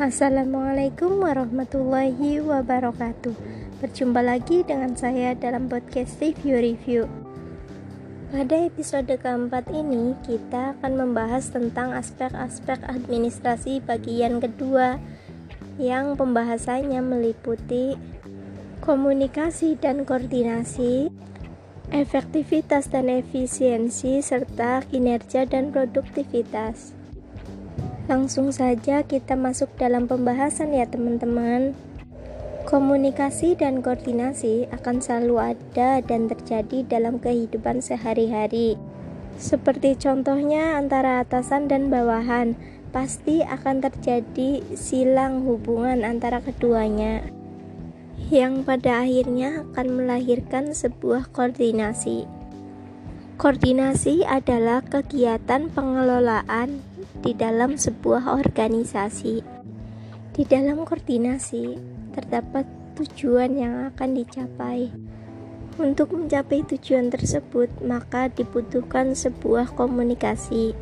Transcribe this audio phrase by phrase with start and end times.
[0.00, 3.36] Assalamualaikum warahmatullahi wabarakatuh.
[3.84, 7.02] Berjumpa lagi dengan saya dalam podcast Review Review.
[8.32, 14.96] Pada episode keempat ini, kita akan membahas tentang aspek-aspek administrasi bagian kedua
[15.76, 18.00] yang pembahasannya meliputi
[18.80, 21.12] komunikasi dan koordinasi,
[21.92, 26.99] efektivitas dan efisiensi, serta kinerja dan produktivitas.
[28.10, 31.78] Langsung saja kita masuk dalam pembahasan ya teman-teman.
[32.66, 38.74] Komunikasi dan koordinasi akan selalu ada dan terjadi dalam kehidupan sehari-hari.
[39.38, 42.58] Seperti contohnya antara atasan dan bawahan,
[42.90, 47.22] pasti akan terjadi silang hubungan antara keduanya
[48.30, 52.39] yang pada akhirnya akan melahirkan sebuah koordinasi.
[53.40, 56.84] Koordinasi adalah kegiatan pengelolaan
[57.24, 59.40] di dalam sebuah organisasi.
[60.36, 61.72] Di dalam koordinasi
[62.12, 62.68] terdapat
[63.00, 64.92] tujuan yang akan dicapai.
[65.80, 70.76] Untuk mencapai tujuan tersebut, maka dibutuhkan sebuah komunikasi.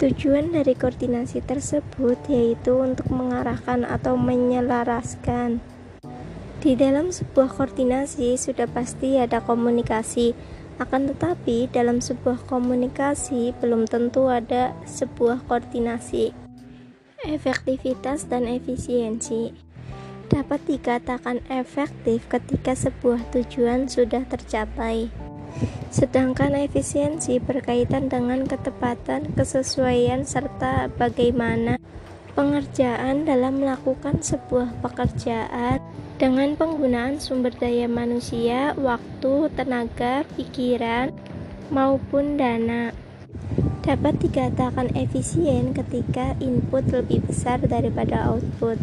[0.00, 5.60] Tujuan dari koordinasi tersebut yaitu untuk mengarahkan atau menyelaraskan.
[6.64, 10.32] Di dalam sebuah koordinasi sudah pasti ada komunikasi
[10.78, 16.34] akan tetapi, dalam sebuah komunikasi belum tentu ada sebuah koordinasi.
[17.24, 19.54] Efektivitas dan efisiensi
[20.28, 25.08] dapat dikatakan efektif ketika sebuah tujuan sudah tercapai.
[25.94, 31.78] Sedangkan efisiensi berkaitan dengan ketepatan, kesesuaian, serta bagaimana
[32.34, 35.78] pengerjaan dalam melakukan sebuah pekerjaan
[36.18, 41.14] dengan penggunaan sumber daya manusia, waktu, tenaga, pikiran,
[41.70, 42.90] maupun dana.
[43.84, 48.80] Dapat dikatakan efisien ketika input lebih besar daripada output.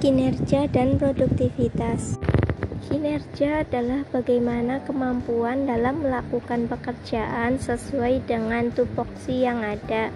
[0.00, 2.16] Kinerja dan produktivitas.
[2.88, 10.08] Kinerja adalah bagaimana kemampuan dalam melakukan pekerjaan sesuai dengan tupoksi yang ada.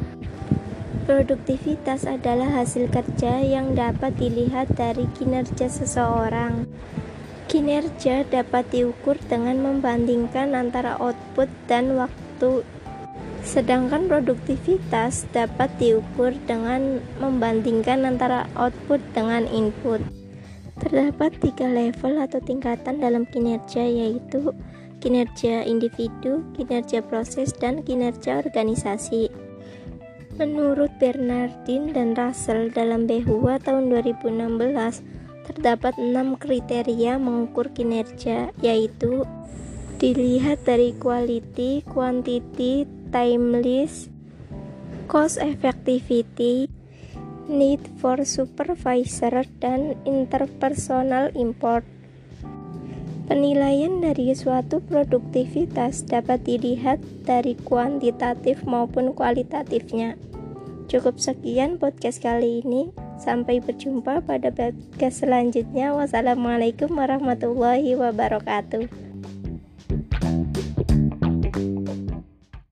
[1.09, 6.69] Produktivitas adalah hasil kerja yang dapat dilihat dari kinerja seseorang.
[7.49, 12.61] Kinerja dapat diukur dengan membandingkan antara output dan waktu,
[13.41, 20.05] sedangkan produktivitas dapat diukur dengan membandingkan antara output dengan input.
[20.77, 24.53] Terdapat tiga level atau tingkatan dalam kinerja, yaitu
[25.01, 29.48] kinerja individu, kinerja proses, dan kinerja organisasi.
[30.39, 35.03] Menurut Bernardin dan Russell dalam Behua tahun 2016,
[35.51, 39.27] terdapat enam kriteria mengukur kinerja, yaitu
[39.99, 44.07] dilihat dari quality, quantity, timeless,
[45.11, 46.71] cost effectivity,
[47.51, 51.83] need for supervisor, dan interpersonal import.
[53.29, 56.97] Penilaian dari suatu produktivitas dapat dilihat
[57.29, 60.17] dari kuantitatif maupun kualitatifnya.
[60.89, 62.89] Cukup sekian podcast kali ini.
[63.21, 65.93] Sampai berjumpa pada podcast selanjutnya.
[65.93, 69.08] Wassalamualaikum warahmatullahi wabarakatuh.